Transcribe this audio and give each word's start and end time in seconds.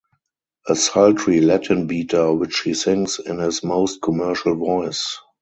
A 0.67 0.75
sultry 0.75 1.41
Latin 1.41 1.85
beater 1.85 2.33
which 2.33 2.61
he 2.61 2.73
sings 2.73 3.19
in 3.19 3.37
his 3.37 3.63
most 3.63 4.01
commercial 4.01 4.55
voice. 4.55 5.19